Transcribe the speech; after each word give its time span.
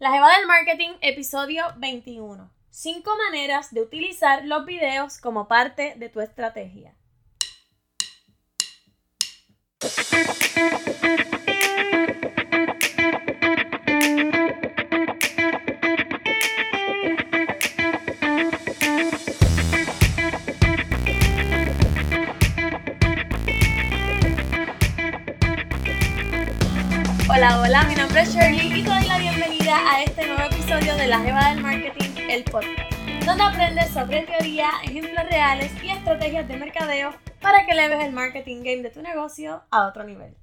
La 0.00 0.12
Jeva 0.12 0.28
del 0.34 0.46
Marketing, 0.46 0.92
episodio 1.02 1.62
21. 1.76 2.50
5 2.70 3.10
maneras 3.26 3.74
de 3.74 3.82
utilizar 3.82 4.46
los 4.46 4.64
videos 4.64 5.18
como 5.18 5.46
parte 5.46 5.92
de 5.98 6.08
tu 6.08 6.22
estrategia. 6.22 6.94
Hola, 27.28 27.60
hola, 27.60 27.82
mi 27.84 27.94
nombre 27.96 28.22
es 28.22 28.34
Shirley 28.34 28.80
y 28.80 28.82
bienvenida 29.70 29.94
a 29.94 30.02
este 30.02 30.26
nuevo 30.26 30.42
episodio 30.42 30.96
de 30.96 31.06
La 31.06 31.20
Jeva 31.20 31.50
del 31.50 31.62
Marketing, 31.62 32.10
el 32.28 32.42
podcast, 32.42 32.92
donde 33.24 33.44
aprendes 33.44 33.90
sobre 33.90 34.26
teoría, 34.26 34.68
ejemplos 34.82 35.24
reales 35.30 35.70
y 35.84 35.90
estrategias 35.90 36.48
de 36.48 36.56
mercadeo 36.56 37.14
para 37.40 37.64
que 37.64 37.76
leves 37.76 38.04
el 38.04 38.12
marketing 38.12 38.64
game 38.64 38.82
de 38.82 38.90
tu 38.90 39.00
negocio 39.00 39.62
a 39.70 39.86
otro 39.86 40.02
nivel. 40.02 40.36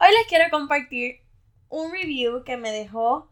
Hoy 0.00 0.08
les 0.12 0.26
quiero 0.28 0.48
compartir 0.50 1.20
un 1.68 1.92
review 1.92 2.42
que 2.44 2.56
me 2.56 2.70
dejó 2.70 3.30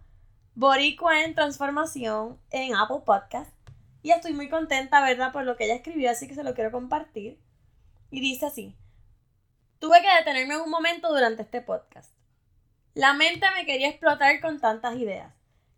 Boricua 0.54 1.24
en 1.24 1.34
Transformación 1.34 2.38
en 2.50 2.76
Apple 2.76 3.00
Podcast 3.06 3.54
y 4.02 4.10
estoy 4.10 4.34
muy 4.34 4.50
contenta, 4.50 5.02
¿verdad?, 5.02 5.32
por 5.32 5.44
lo 5.44 5.56
que 5.56 5.64
ella 5.64 5.76
escribió, 5.76 6.10
así 6.10 6.28
que 6.28 6.34
se 6.34 6.44
lo 6.44 6.52
quiero 6.52 6.72
compartir. 6.72 7.40
Y 8.10 8.20
dice 8.20 8.44
así, 8.44 8.76
tuve 9.78 9.96
que 10.02 10.14
detenerme 10.18 10.60
un 10.60 10.68
momento 10.68 11.08
durante 11.08 11.40
este 11.40 11.62
podcast. 11.62 12.15
La 12.96 13.12
mente 13.12 13.44
me 13.54 13.66
quería 13.66 13.90
explotar 13.90 14.40
con 14.40 14.58
tantas 14.58 14.96
ideas. 14.96 15.30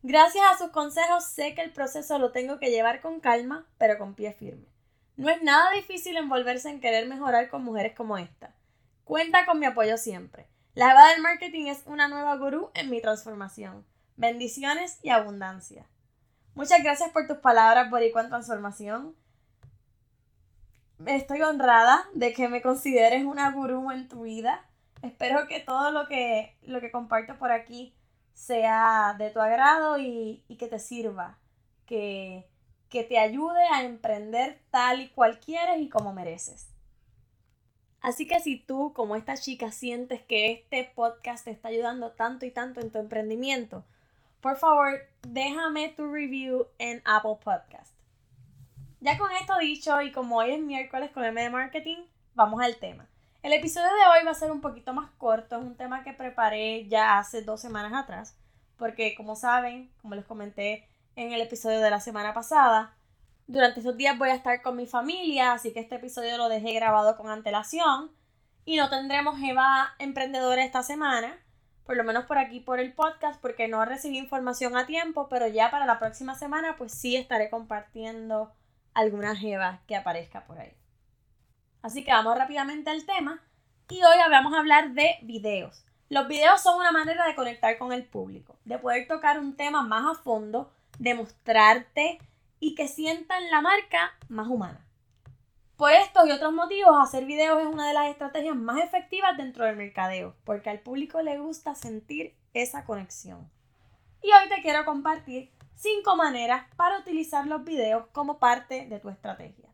Gracias 0.04 0.44
a 0.48 0.56
sus 0.56 0.70
consejos 0.70 1.24
sé 1.24 1.52
que 1.52 1.62
el 1.62 1.72
proceso 1.72 2.16
lo 2.20 2.30
tengo 2.30 2.60
que 2.60 2.70
llevar 2.70 3.00
con 3.00 3.18
calma, 3.18 3.66
pero 3.76 3.98
con 3.98 4.14
pie 4.14 4.32
firme. 4.34 4.68
No 5.16 5.28
es 5.28 5.42
nada 5.42 5.72
difícil 5.72 6.16
envolverse 6.16 6.70
en 6.70 6.80
querer 6.80 7.08
mejorar 7.08 7.48
con 7.48 7.64
mujeres 7.64 7.96
como 7.96 8.18
esta. 8.18 8.54
Cuenta 9.02 9.46
con 9.46 9.58
mi 9.58 9.66
apoyo 9.66 9.96
siempre. 9.96 10.46
La 10.74 10.92
Eva 10.92 11.08
del 11.08 11.20
Marketing 11.20 11.66
es 11.66 11.82
una 11.86 12.06
nueva 12.06 12.36
gurú 12.36 12.70
en 12.74 12.88
mi 12.88 13.00
transformación. 13.00 13.84
Bendiciones 14.14 15.00
y 15.02 15.10
abundancia. 15.10 15.86
Muchas 16.54 16.84
gracias 16.84 17.10
por 17.10 17.26
tus 17.26 17.38
palabras, 17.38 17.90
Boricua 17.90 18.28
Transformación. 18.28 19.16
Estoy 21.04 21.42
honrada 21.42 22.08
de 22.14 22.32
que 22.32 22.48
me 22.48 22.62
consideres 22.62 23.24
una 23.24 23.50
gurú 23.50 23.90
en 23.90 24.08
tu 24.08 24.22
vida. 24.22 24.67
Espero 25.02 25.46
que 25.46 25.60
todo 25.60 25.90
lo 25.90 26.08
que, 26.08 26.56
lo 26.62 26.80
que 26.80 26.90
comparto 26.90 27.36
por 27.38 27.52
aquí 27.52 27.94
sea 28.32 29.14
de 29.18 29.30
tu 29.30 29.40
agrado 29.40 29.98
y, 29.98 30.44
que 30.58 30.68
te 30.68 30.78
sirva, 30.78 31.38
que, 31.86 32.48
que 32.88 33.04
te 33.04 33.18
ayude 33.18 33.62
a 33.72 33.84
emprender 33.84 34.60
tal 34.70 35.00
y 35.00 35.08
cual 35.08 35.40
quieres 35.40 35.80
y 35.80 35.88
como 35.88 36.12
mereces. 36.12 36.68
Así 38.00 38.26
que 38.26 38.40
si 38.40 38.58
tú, 38.58 38.92
como 38.92 39.16
esta 39.16 39.36
chica, 39.36 39.72
sientes 39.72 40.22
que 40.22 40.52
este 40.52 40.84
podcast 40.94 41.44
te 41.44 41.50
está 41.50 41.68
ayudando 41.68 42.12
tanto 42.12 42.46
y 42.46 42.50
tanto 42.50 42.80
en 42.80 42.90
tu 42.90 42.98
emprendimiento, 42.98 43.84
por 44.40 44.56
favor, 44.56 45.00
déjame 45.22 45.88
tu 45.88 46.06
review 46.06 46.68
en 46.78 47.02
Apple 47.04 47.38
Podcast. 47.42 47.92
Ya 49.00 49.18
con 49.18 49.30
esto 49.32 49.58
dicho 49.58 50.00
y 50.02 50.12
como 50.12 50.38
hoy 50.38 50.52
es 50.52 50.60
miércoles 50.60 51.10
con 51.10 51.24
M 51.24 51.40
de 51.40 51.50
Marketing, 51.50 51.98
vamos 52.34 52.62
al 52.62 52.76
tema. 52.76 53.08
El 53.40 53.52
episodio 53.52 53.86
de 53.86 54.18
hoy 54.18 54.24
va 54.24 54.32
a 54.32 54.34
ser 54.34 54.50
un 54.50 54.60
poquito 54.60 54.92
más 54.92 55.10
corto, 55.12 55.56
es 55.56 55.62
un 55.62 55.76
tema 55.76 56.02
que 56.02 56.12
preparé 56.12 56.88
ya 56.88 57.18
hace 57.18 57.42
dos 57.42 57.60
semanas 57.60 57.92
atrás, 57.94 58.36
porque 58.76 59.14
como 59.14 59.36
saben, 59.36 59.92
como 60.02 60.16
les 60.16 60.24
comenté 60.24 60.88
en 61.14 61.32
el 61.32 61.40
episodio 61.40 61.80
de 61.80 61.90
la 61.90 62.00
semana 62.00 62.34
pasada, 62.34 62.96
durante 63.46 63.78
esos 63.78 63.96
días 63.96 64.18
voy 64.18 64.30
a 64.30 64.34
estar 64.34 64.60
con 64.60 64.76
mi 64.76 64.86
familia, 64.86 65.52
así 65.52 65.72
que 65.72 65.78
este 65.78 65.94
episodio 65.94 66.36
lo 66.36 66.48
dejé 66.48 66.72
grabado 66.72 67.16
con 67.16 67.30
antelación 67.30 68.10
y 68.64 68.76
no 68.76 68.90
tendremos 68.90 69.40
Eva 69.40 69.94
Emprendedora 70.00 70.64
esta 70.64 70.82
semana, 70.82 71.38
por 71.84 71.96
lo 71.96 72.02
menos 72.02 72.24
por 72.24 72.38
aquí 72.38 72.58
por 72.58 72.80
el 72.80 72.92
podcast, 72.92 73.40
porque 73.40 73.68
no 73.68 73.84
recibí 73.84 74.18
información 74.18 74.76
a 74.76 74.86
tiempo, 74.86 75.28
pero 75.28 75.46
ya 75.46 75.70
para 75.70 75.86
la 75.86 76.00
próxima 76.00 76.34
semana 76.34 76.74
pues 76.76 76.90
sí 76.90 77.14
estaré 77.14 77.50
compartiendo 77.50 78.52
alguna 78.94 79.40
Eva 79.40 79.80
que 79.86 79.94
aparezca 79.94 80.44
por 80.44 80.58
ahí. 80.58 80.72
Así 81.82 82.04
que 82.04 82.10
vamos 82.10 82.36
rápidamente 82.36 82.90
al 82.90 83.06
tema 83.06 83.40
y 83.88 84.02
hoy 84.02 84.16
vamos 84.30 84.52
a 84.52 84.58
hablar 84.58 84.92
de 84.92 85.16
videos. 85.22 85.84
Los 86.08 86.26
videos 86.26 86.60
son 86.60 86.80
una 86.80 86.90
manera 86.90 87.26
de 87.26 87.34
conectar 87.34 87.78
con 87.78 87.92
el 87.92 88.04
público, 88.04 88.56
de 88.64 88.78
poder 88.78 89.06
tocar 89.06 89.38
un 89.38 89.56
tema 89.56 89.82
más 89.82 90.04
a 90.18 90.20
fondo, 90.20 90.72
de 90.98 91.14
mostrarte 91.14 92.18
y 92.60 92.74
que 92.74 92.88
sientan 92.88 93.50
la 93.50 93.60
marca 93.60 94.12
más 94.28 94.48
humana. 94.48 94.84
Por 95.76 95.92
estos 95.92 96.26
y 96.26 96.32
otros 96.32 96.52
motivos, 96.52 96.96
hacer 97.00 97.24
videos 97.24 97.60
es 97.60 97.66
una 97.68 97.86
de 97.86 97.94
las 97.94 98.08
estrategias 98.08 98.56
más 98.56 98.82
efectivas 98.82 99.36
dentro 99.36 99.64
del 99.64 99.76
mercadeo, 99.76 100.34
porque 100.44 100.70
al 100.70 100.80
público 100.80 101.22
le 101.22 101.38
gusta 101.38 101.76
sentir 101.76 102.34
esa 102.52 102.84
conexión. 102.84 103.48
Y 104.20 104.26
hoy 104.32 104.48
te 104.48 104.60
quiero 104.62 104.84
compartir 104.84 105.52
5 105.76 106.16
maneras 106.16 106.66
para 106.74 106.98
utilizar 106.98 107.46
los 107.46 107.62
videos 107.62 108.06
como 108.08 108.40
parte 108.40 108.86
de 108.86 108.98
tu 108.98 109.08
estrategia. 109.08 109.67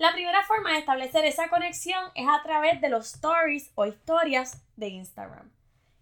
La 0.00 0.14
primera 0.14 0.42
forma 0.46 0.72
de 0.72 0.78
establecer 0.78 1.26
esa 1.26 1.50
conexión 1.50 2.02
es 2.14 2.26
a 2.26 2.42
través 2.42 2.80
de 2.80 2.88
los 2.88 3.12
stories 3.12 3.70
o 3.74 3.84
historias 3.84 4.64
de 4.76 4.88
Instagram. 4.88 5.52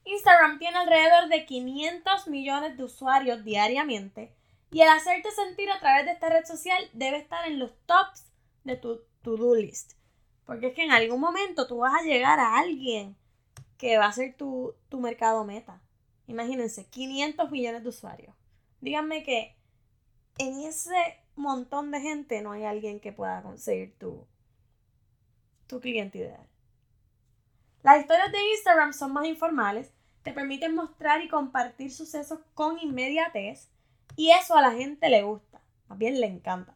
Instagram 0.04 0.60
tiene 0.60 0.78
alrededor 0.78 1.28
de 1.28 1.44
500 1.44 2.28
millones 2.28 2.76
de 2.76 2.84
usuarios 2.84 3.42
diariamente 3.42 4.32
y 4.70 4.82
el 4.82 4.88
hacerte 4.88 5.32
sentir 5.32 5.68
a 5.68 5.80
través 5.80 6.04
de 6.04 6.12
esta 6.12 6.28
red 6.28 6.44
social 6.44 6.88
debe 6.92 7.16
estar 7.16 7.44
en 7.48 7.58
los 7.58 7.72
tops 7.86 8.24
de 8.62 8.76
tu 8.76 9.00
to-do 9.22 9.56
list. 9.56 9.94
Porque 10.46 10.68
es 10.68 10.74
que 10.74 10.84
en 10.84 10.92
algún 10.92 11.18
momento 11.18 11.66
tú 11.66 11.78
vas 11.78 12.00
a 12.00 12.06
llegar 12.06 12.38
a 12.38 12.56
alguien 12.56 13.16
que 13.78 13.98
va 13.98 14.06
a 14.06 14.12
ser 14.12 14.36
tu, 14.36 14.76
tu 14.88 15.00
mercado 15.00 15.44
meta. 15.44 15.82
Imagínense, 16.28 16.86
500 16.86 17.50
millones 17.50 17.82
de 17.82 17.88
usuarios. 17.88 18.36
Díganme 18.80 19.24
que 19.24 19.56
en 20.38 20.60
ese 20.60 20.94
montón 21.42 21.90
de 21.90 22.00
gente 22.00 22.42
no 22.42 22.52
hay 22.52 22.64
alguien 22.64 23.00
que 23.00 23.12
pueda 23.12 23.42
conseguir 23.42 23.96
tu, 23.98 24.26
tu 25.66 25.80
cliente 25.80 26.18
ideal. 26.18 26.46
Las 27.82 28.00
historias 28.00 28.32
de 28.32 28.50
Instagram 28.54 28.92
son 28.92 29.12
más 29.12 29.26
informales, 29.26 29.92
te 30.22 30.32
permiten 30.32 30.74
mostrar 30.74 31.22
y 31.22 31.28
compartir 31.28 31.92
sucesos 31.92 32.40
con 32.54 32.78
inmediatez 32.80 33.68
y 34.16 34.30
eso 34.32 34.56
a 34.56 34.62
la 34.62 34.72
gente 34.72 35.08
le 35.08 35.22
gusta, 35.22 35.60
más 35.88 35.98
bien 35.98 36.20
le 36.20 36.26
encanta. 36.26 36.74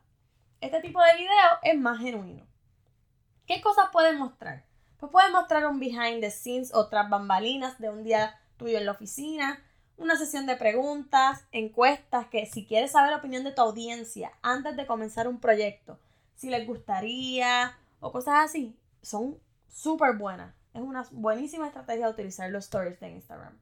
Este 0.61 0.81
tipo 0.81 1.03
de 1.03 1.17
video 1.17 1.59
es 1.63 1.79
más 1.79 1.99
genuino. 1.99 2.47
¿Qué 3.47 3.61
cosas 3.61 3.89
pueden 3.93 4.19
mostrar? 4.19 4.65
Pues 4.99 5.11
pueden 5.11 5.33
mostrar 5.33 5.67
un 5.67 5.81
behind 5.81 6.21
the 6.21 6.31
scenes 6.31 6.73
o 6.73 6.89
tras 6.89 7.11
bambalinas 7.11 7.81
de 7.81 7.91
un 7.91 8.05
día 8.05 8.41
tuyo 8.57 8.79
en 8.79 8.87
la 8.87 8.93
oficina, 8.93 9.61
una 9.97 10.17
sesión 10.17 10.47
de 10.47 10.57
preguntas, 10.57 11.45
encuestas, 11.53 12.27
que 12.27 12.47
si 12.47 12.67
quieres 12.67 12.93
saber 12.93 13.11
la 13.11 13.19
opinión 13.19 13.45
de 13.45 13.53
tu 13.53 13.63
audiencia 13.63 14.33
antes 14.43 14.77
de 14.77 14.87
comenzar 14.87 15.29
un 15.29 15.41
proyecto, 15.41 15.99
si 16.35 16.51
les 16.51 16.67
gustaría 16.67 17.77
o 18.01 18.11
cosas 18.11 18.45
así, 18.45 18.77
son 19.03 19.39
súper 19.69 20.17
buenas. 20.17 20.55
Es 20.75 20.83
una 20.83 21.07
buenísima 21.11 21.67
estrategia 21.67 22.09
utilizar 22.09 22.51
los 22.51 22.65
stories 22.65 22.99
de 23.01 23.11
Instagram. 23.11 23.59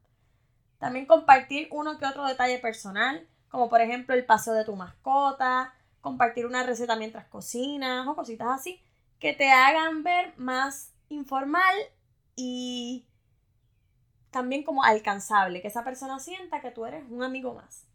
También 0.78 1.06
compartir 1.06 1.68
uno 1.70 1.98
que 1.98 2.06
otro 2.06 2.24
detalle 2.24 2.58
personal, 2.58 3.26
como 3.50 3.68
por 3.68 3.80
ejemplo 3.80 4.14
el 4.14 4.24
paseo 4.24 4.54
de 4.54 4.64
tu 4.64 4.76
mascota, 4.76 5.74
compartir 6.00 6.46
una 6.46 6.62
receta 6.62 6.96
mientras 6.96 7.26
cocinas 7.26 8.06
o 8.06 8.14
cositas 8.14 8.48
así, 8.48 8.80
que 9.18 9.34
te 9.34 9.50
hagan 9.50 10.02
ver 10.02 10.32
más 10.38 10.92
informal 11.10 11.74
y 12.36 13.04
también 14.30 14.62
como 14.62 14.84
alcanzable, 14.84 15.60
que 15.60 15.68
esa 15.68 15.84
persona 15.84 16.18
sienta 16.18 16.60
que 16.60 16.70
tú 16.70 16.86
eres 16.86 17.04
un 17.10 17.22
amigo 17.22 17.54
más. 17.54 17.86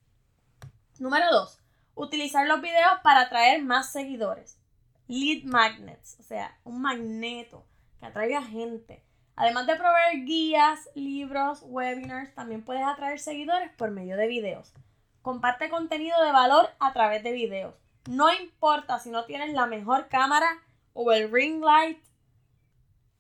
Número 1.00 1.26
2. 1.32 1.60
Utilizar 1.96 2.48
los 2.48 2.62
videos 2.62 3.00
para 3.04 3.22
atraer 3.22 3.64
más 3.64 3.92
seguidores. 3.92 4.60
Lead 5.08 5.44
magnets, 5.44 6.18
o 6.20 6.24
sea, 6.24 6.58
un 6.64 6.82
magneto 6.82 7.66
que 8.00 8.06
atraiga 8.06 8.42
gente. 8.44 9.04
Además 9.36 9.68
de 9.68 9.76
proveer 9.76 10.26
guías, 10.26 10.90
libros, 10.96 11.62
webinars, 11.64 12.34
también 12.36 12.64
puedes 12.64 12.86
atraer 12.86 13.20
seguidores 13.20 13.72
por 13.74 13.92
medio 13.92 14.18
de 14.18 14.28
videos. 14.28 14.74
Comparte 15.22 15.70
contenido 15.70 16.22
de 16.24 16.32
valor 16.32 16.70
a 16.80 16.94
través 16.94 17.24
de 17.24 17.32
videos. 17.32 17.76
No 18.10 18.32
importa 18.34 19.00
si 19.00 19.10
no 19.10 19.26
tienes 19.26 19.54
la 19.54 19.66
mejor 19.66 20.08
cámara 20.08 20.48
o 20.94 21.12
el 21.12 21.32
ring 21.32 21.64
light. 21.64 22.00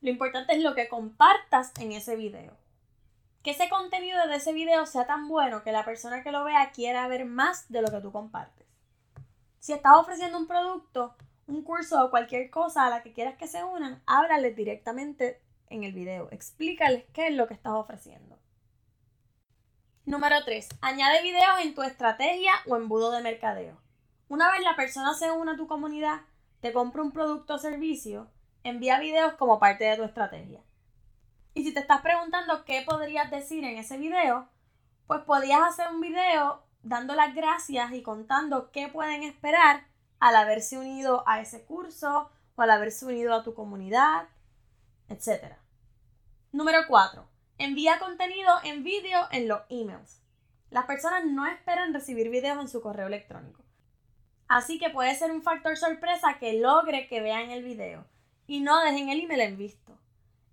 Lo 0.01 0.09
importante 0.09 0.53
es 0.55 0.61
lo 0.61 0.75
que 0.75 0.87
compartas 0.87 1.71
en 1.79 1.91
ese 1.91 2.15
video 2.15 2.64
que 3.45 3.51
ese 3.51 3.69
contenido 3.69 4.27
de 4.27 4.37
ese 4.37 4.53
video 4.53 4.87
sea 4.87 5.05
tan 5.05 5.27
bueno 5.27 5.61
que 5.63 5.71
la 5.71 5.85
persona 5.85 6.23
que 6.23 6.31
lo 6.31 6.43
vea 6.43 6.71
quiera 6.71 7.07
ver 7.07 7.25
más 7.25 7.69
de 7.69 7.83
lo 7.83 7.91
que 7.91 8.01
tú 8.01 8.11
compartes. 8.11 8.65
Si 9.59 9.71
estás 9.71 9.93
ofreciendo 9.97 10.39
un 10.39 10.47
producto, 10.47 11.15
un 11.45 11.61
curso 11.61 12.03
o 12.03 12.09
cualquier 12.09 12.49
cosa 12.49 12.87
a 12.87 12.89
la 12.89 13.03
que 13.03 13.13
quieras 13.13 13.37
que 13.37 13.47
se 13.47 13.63
unan, 13.63 14.01
háblales 14.07 14.55
directamente 14.55 15.43
en 15.69 15.83
el 15.83 15.93
video. 15.93 16.27
Explícales 16.31 17.05
qué 17.13 17.27
es 17.27 17.35
lo 17.35 17.47
que 17.47 17.53
estás 17.53 17.73
ofreciendo. 17.73 18.39
Número 20.05 20.43
3. 20.43 20.67
Añade 20.81 21.21
videos 21.21 21.59
en 21.61 21.75
tu 21.75 21.83
estrategia 21.83 22.51
o 22.65 22.75
embudo 22.75 23.11
de 23.11 23.21
mercadeo. 23.21 23.79
Una 24.27 24.51
vez 24.51 24.63
la 24.63 24.75
persona 24.75 25.13
se 25.13 25.31
une 25.31 25.51
a 25.51 25.55
tu 25.55 25.67
comunidad, 25.67 26.21
te 26.61 26.73
compra 26.73 27.03
un 27.03 27.11
producto 27.11 27.53
o 27.53 27.59
servicio, 27.59 28.27
envía 28.63 28.99
videos 28.99 29.33
como 29.33 29.59
parte 29.59 29.83
de 29.83 29.97
tu 29.97 30.03
estrategia. 30.03 30.64
Y 31.55 31.63
si 31.63 31.73
te 31.73 31.79
estás 31.79 32.01
preguntando 32.01 32.65
qué 32.65 32.83
podrías 32.85 33.31
decir 33.31 33.63
en 33.63 33.77
ese 33.77 33.97
video, 33.97 34.49
pues 35.07 35.21
podrías 35.21 35.61
hacer 35.61 35.87
un 35.89 36.01
video 36.01 36.61
dando 36.83 37.15
las 37.15 37.33
gracias 37.33 37.93
y 37.93 38.03
contando 38.03 38.71
qué 38.71 38.89
pueden 38.89 39.23
esperar 39.23 39.87
al 40.19 40.35
haberse 40.35 40.77
unido 40.77 41.23
a 41.25 41.39
ese 41.39 41.63
curso 41.63 42.29
o 42.55 42.61
al 42.61 42.71
haberse 42.71 43.05
unido 43.05 43.33
a 43.33 43.43
tu 43.43 43.53
comunidad, 43.53 44.27
etc. 45.07 45.55
Número 46.51 46.79
4. 46.89 47.25
Envía 47.57 47.99
contenido 47.99 48.51
en 48.65 48.83
vídeo 48.83 49.19
en 49.31 49.47
los 49.47 49.61
emails. 49.69 50.21
Las 50.71 50.85
personas 50.85 51.23
no 51.23 51.47
esperan 51.47 51.93
recibir 51.93 52.29
videos 52.29 52.59
en 52.59 52.67
su 52.67 52.81
correo 52.81 53.07
electrónico. 53.07 53.63
Así 54.49 54.77
que 54.77 54.89
puede 54.89 55.15
ser 55.15 55.31
un 55.31 55.41
factor 55.41 55.77
sorpresa 55.77 56.37
que 56.37 56.59
logre 56.59 57.07
que 57.07 57.21
vean 57.21 57.49
el 57.49 57.63
video 57.63 58.05
y 58.45 58.59
no 58.59 58.81
dejen 58.81 59.07
el 59.07 59.21
email 59.21 59.39
en 59.39 59.57
visto. 59.57 59.97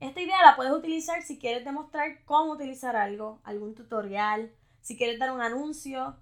Esta 0.02 0.20
idea 0.20 0.42
la 0.42 0.56
puedes 0.56 0.72
utilizar 0.72 1.22
si 1.22 1.38
quieres 1.38 1.64
demostrar 1.64 2.24
cómo 2.24 2.54
utilizar 2.54 2.96
algo, 2.96 3.40
algún 3.44 3.76
tutorial, 3.76 4.52
si 4.80 4.96
quieres 4.96 5.20
dar 5.20 5.30
un 5.30 5.40
anuncio 5.40 6.16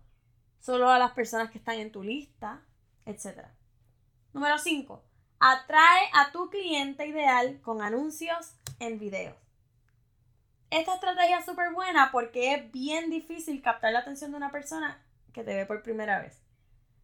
solo 0.59 0.91
a 0.91 0.99
las 0.99 1.12
personas 1.12 1.50
que 1.50 1.56
están 1.56 1.77
en 1.77 1.91
tu 1.91 2.03
lista, 2.03 2.61
etc. 3.06 3.47
Número 4.35 4.59
5. 4.59 5.03
Atrae 5.38 6.11
a 6.12 6.31
tu 6.31 6.50
cliente 6.50 7.06
ideal 7.06 7.59
con 7.62 7.81
anuncios 7.81 8.53
en 8.81 8.99
videos. 8.99 9.38
Esta 10.69 10.97
estrategia 10.97 11.38
es 11.38 11.47
súper 11.47 11.73
buena 11.73 12.11
porque 12.12 12.53
es 12.53 12.71
bien 12.71 13.09
difícil 13.09 13.62
captar 13.62 13.94
la 13.94 14.00
atención 14.00 14.31
de 14.31 14.37
una 14.37 14.53
persona 14.53 15.03
que 15.33 15.43
te 15.43 15.56
ve 15.56 15.65
por 15.65 15.83
primera 15.83 16.21
vez. 16.21 16.43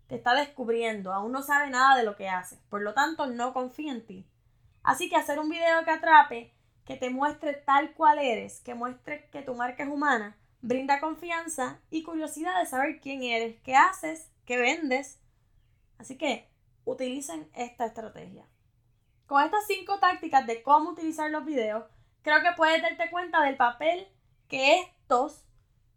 Te 0.09 0.17
está 0.17 0.35
descubriendo, 0.35 1.15
aún 1.15 1.33
no 1.33 1.41
sabe 1.41 1.71
nada 1.71 1.97
de 1.97 2.05
lo 2.05 2.17
que 2.17 2.29
hace, 2.29 2.59
por 2.69 2.83
lo 2.83 2.93
tanto 2.93 3.25
no 3.25 3.55
confía 3.55 3.93
en 3.93 4.05
ti. 4.05 4.29
Así 4.83 5.09
que 5.09 5.17
hacer 5.17 5.39
un 5.39 5.49
video 5.49 5.83
que 5.87 5.91
atrape, 5.91 6.56
que 6.87 6.97
te 6.97 7.11
muestre 7.11 7.53
tal 7.53 7.93
cual 7.95 8.19
eres, 8.21 8.61
que 8.61 8.75
muestre 8.75 9.29
que 9.33 9.43
tu 9.43 9.55
marca 9.55 9.83
es 9.83 9.91
humana, 9.91 10.37
brinda 10.63 11.01
confianza 11.01 11.81
y 11.91 12.05
curiosidad 12.05 12.59
de 12.61 12.67
saber 12.67 13.01
quién 13.01 13.25
eres, 13.25 13.61
qué 13.63 13.75
haces, 13.75 14.31
qué 14.47 14.57
vendes. 14.57 15.21
Así 15.99 16.17
que 16.17 16.49
utilicen 16.85 17.51
esta 17.55 17.87
estrategia. 17.87 18.47
Con 19.27 19.43
estas 19.43 19.67
cinco 19.67 19.99
tácticas 19.99 20.47
de 20.47 20.63
cómo 20.63 20.91
utilizar 20.91 21.29
los 21.31 21.45
videos, 21.45 21.85
creo 22.23 22.41
que 22.43 22.57
puedes 22.57 22.81
darte 22.81 23.11
cuenta 23.11 23.43
del 23.43 23.57
papel 23.57 24.07
que 24.49 24.81
estos 24.81 25.45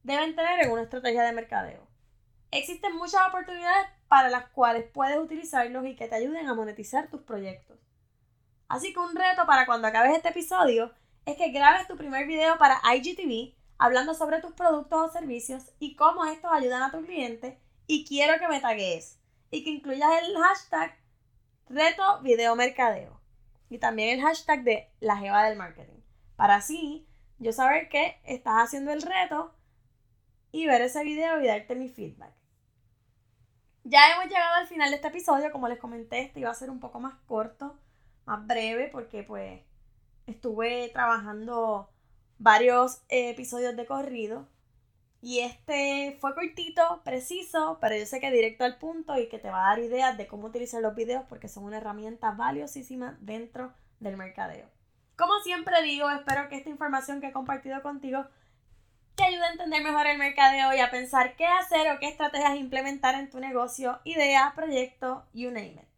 deben 0.01 0.35
tener 0.35 0.65
en 0.65 0.71
una 0.71 0.81
estrategia 0.81 1.21
de 1.21 1.33
mercadeo. 1.33 1.87
Existen 2.49 2.95
muchas 2.95 3.27
oportunidades 3.27 3.87
para 4.07 4.29
las 4.29 4.47
cuales 4.49 4.85
puedes 4.91 5.19
utilizarlos 5.19 5.85
y 5.85 5.95
que 5.95 6.07
te 6.07 6.15
ayuden 6.15 6.47
a 6.47 6.55
monetizar 6.55 7.11
tus 7.11 7.21
proyectos. 7.21 7.77
Así 8.69 8.93
que 8.93 8.99
un 8.99 9.15
reto 9.15 9.45
para 9.47 9.65
cuando 9.65 9.87
acabes 9.87 10.15
este 10.15 10.29
episodio 10.29 10.93
es 11.25 11.35
que 11.35 11.49
grabes 11.49 11.87
tu 11.87 11.97
primer 11.97 12.27
video 12.27 12.57
para 12.59 12.79
IGTV 12.95 13.55
hablando 13.79 14.13
sobre 14.13 14.41
tus 14.41 14.53
productos 14.53 15.09
o 15.09 15.11
servicios 15.11 15.63
y 15.79 15.95
cómo 15.95 16.23
estos 16.25 16.51
ayudan 16.53 16.83
a 16.83 16.91
tu 16.91 17.03
cliente 17.03 17.59
y 17.87 18.05
quiero 18.05 18.37
que 18.37 18.47
me 18.47 18.61
tagues 18.61 19.19
y 19.49 19.63
que 19.63 19.71
incluyas 19.71 20.11
el 20.21 20.37
hashtag 20.37 20.95
reto 21.67 22.21
video 22.21 22.55
mercadeo 22.55 23.19
y 23.69 23.79
también 23.79 24.17
el 24.17 24.25
hashtag 24.25 24.63
de 24.63 24.91
la 24.99 25.17
jeva 25.17 25.43
del 25.45 25.57
marketing 25.57 26.01
para 26.35 26.55
así 26.55 27.07
yo 27.39 27.51
saber 27.51 27.89
que 27.89 28.21
estás 28.23 28.63
haciendo 28.63 28.91
el 28.91 29.01
reto 29.01 29.55
y 30.51 30.67
ver 30.67 30.81
ese 30.81 31.03
video 31.03 31.41
y 31.41 31.47
darte 31.47 31.75
mi 31.75 31.89
feedback. 31.89 32.33
Ya 33.83 34.11
hemos 34.11 34.25
llegado 34.25 34.55
al 34.55 34.67
final 34.67 34.89
de 34.89 34.97
este 34.97 35.07
episodio, 35.07 35.51
como 35.51 35.67
les 35.67 35.79
comenté, 35.79 36.19
este 36.19 36.41
iba 36.41 36.51
a 36.51 36.53
ser 36.53 36.69
un 36.69 36.79
poco 36.79 36.99
más 36.99 37.15
corto, 37.27 37.79
más 38.29 38.45
breve, 38.45 38.89
porque 38.91 39.23
pues 39.23 39.59
estuve 40.27 40.89
trabajando 40.93 41.89
varios 42.37 43.01
episodios 43.09 43.75
de 43.75 43.85
corrido. 43.85 44.47
Y 45.21 45.39
este 45.39 46.17
fue 46.21 46.33
cortito, 46.33 47.01
preciso, 47.03 47.77
pero 47.81 47.97
yo 47.97 48.05
sé 48.05 48.21
que 48.21 48.31
directo 48.31 48.63
al 48.63 48.77
punto 48.77 49.17
y 49.17 49.27
que 49.27 49.39
te 49.39 49.49
va 49.49 49.65
a 49.65 49.69
dar 49.71 49.79
ideas 49.79 50.17
de 50.17 50.27
cómo 50.27 50.47
utilizar 50.47 50.81
los 50.81 50.95
videos 50.95 51.25
porque 51.27 51.49
son 51.49 51.65
una 51.65 51.77
herramienta 51.77 52.31
valiosísima 52.31 53.17
dentro 53.19 53.73
del 53.99 54.15
mercadeo. 54.15 54.69
Como 55.17 55.33
siempre 55.43 55.81
digo, 55.81 56.09
espero 56.09 56.47
que 56.47 56.55
esta 56.55 56.69
información 56.69 57.19
que 57.19 57.27
he 57.27 57.33
compartido 57.33 57.81
contigo 57.81 58.25
te 59.15 59.25
ayude 59.25 59.43
a 59.43 59.51
entender 59.51 59.83
mejor 59.83 60.07
el 60.07 60.17
mercadeo 60.17 60.73
y 60.73 60.79
a 60.79 60.89
pensar 60.89 61.35
qué 61.35 61.45
hacer 61.45 61.91
o 61.91 61.99
qué 61.99 62.07
estrategias 62.07 62.55
implementar 62.55 63.15
en 63.15 63.29
tu 63.29 63.41
negocio, 63.41 63.99
idea, 64.05 64.53
proyecto, 64.55 65.25
you 65.33 65.51
name 65.51 65.73
it. 65.73 65.88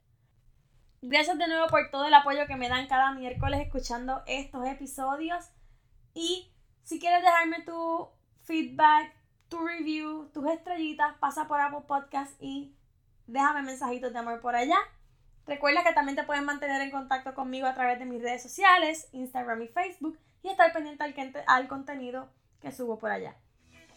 Gracias 1.04 1.36
de 1.40 1.48
nuevo 1.48 1.66
por 1.68 1.90
todo 1.90 2.06
el 2.06 2.14
apoyo 2.14 2.46
que 2.46 2.56
me 2.56 2.70
dan 2.70 2.88
cada 2.88 3.12
miércoles 3.12 3.60
escuchando 3.62 4.22
estos 4.28 4.68
episodios. 4.68 5.44
Y 6.14 6.52
si 6.84 7.00
quieres 7.00 7.24
dejarme 7.24 7.64
tu 7.64 8.08
feedback, 8.44 9.12
tu 9.50 9.66
review, 9.66 10.30
tus 10.32 10.46
estrellitas, 10.48 11.16
pasa 11.18 11.48
por 11.48 11.60
Apple 11.60 11.86
Podcast 11.88 12.32
y 12.40 12.76
déjame 13.26 13.64
mensajitos 13.64 14.14
de 14.14 14.20
amor 14.20 14.42
por 14.42 14.56
allá. 14.56 14.78
Recuerda 15.48 15.84
que 15.84 15.94
también 15.94 16.16
te 16.16 16.24
puedes 16.24 16.44
mantener 16.44 16.82
en 16.82 16.92
contacto 16.92 17.34
conmigo 17.34 17.66
a 17.66 17.74
través 17.74 17.98
de 17.98 18.06
mis 18.06 18.22
redes 18.22 18.44
sociales, 18.44 19.10
Instagram 19.12 19.64
y 19.64 19.68
Facebook, 19.70 20.20
y 20.44 20.50
estar 20.50 20.72
pendiente 20.72 21.04
al, 21.48 21.68
contenido 21.68 22.30
que 22.62 22.72
subo 22.72 23.00
por 23.00 23.10
allá. 23.10 23.36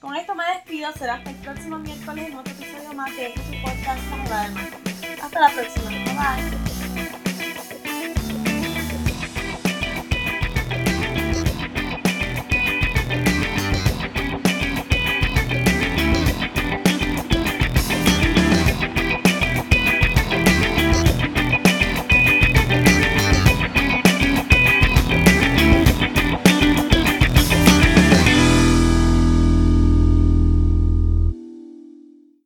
Con 0.01 0.17
esto 0.17 0.35
me 0.35 0.45
despido, 0.47 0.91
será 0.93 1.17
hasta 1.17 1.31
el 1.31 1.37
próximo 1.37 1.79
miércoles 1.79 2.29
en 2.29 2.37
otro 2.37 2.53
episodio 2.55 2.93
más 2.95 3.15
de 3.15 3.27
este 3.27 3.63
podcast 3.63 5.23
Hasta 5.23 5.41
la 5.41 5.49
próxima, 5.51 5.91
bye. 5.91 6.94